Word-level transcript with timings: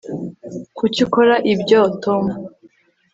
kuki 0.77 0.99
ukora 1.07 1.35
ibyo, 1.53 1.81
tom 2.03 2.23